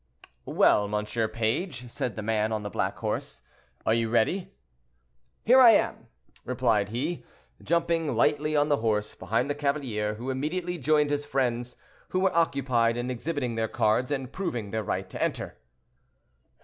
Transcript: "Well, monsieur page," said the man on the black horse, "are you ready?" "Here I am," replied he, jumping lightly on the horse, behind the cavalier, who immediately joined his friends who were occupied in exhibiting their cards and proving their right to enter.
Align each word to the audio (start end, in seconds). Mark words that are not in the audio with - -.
"Well, 0.47 0.87
monsieur 0.87 1.27
page," 1.27 1.87
said 1.91 2.15
the 2.15 2.23
man 2.23 2.51
on 2.51 2.63
the 2.63 2.71
black 2.71 2.97
horse, 2.97 3.43
"are 3.85 3.93
you 3.93 4.09
ready?" 4.09 4.51
"Here 5.45 5.59
I 5.61 5.73
am," 5.73 6.07
replied 6.43 6.89
he, 6.89 7.23
jumping 7.61 8.15
lightly 8.15 8.55
on 8.55 8.67
the 8.67 8.77
horse, 8.77 9.13
behind 9.13 9.47
the 9.47 9.53
cavalier, 9.53 10.15
who 10.15 10.31
immediately 10.31 10.79
joined 10.79 11.11
his 11.11 11.27
friends 11.27 11.75
who 12.09 12.19
were 12.21 12.35
occupied 12.35 12.97
in 12.97 13.11
exhibiting 13.11 13.53
their 13.53 13.67
cards 13.67 14.09
and 14.09 14.33
proving 14.33 14.71
their 14.71 14.81
right 14.83 15.07
to 15.07 15.21
enter. 15.21 15.57